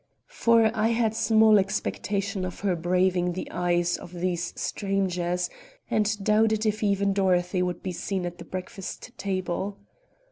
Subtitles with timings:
[0.33, 5.47] For I had small expectation of her braving the eyes of these strangers,
[5.91, 9.77] and doubted if even Dorothy would be seen at the breakfast table.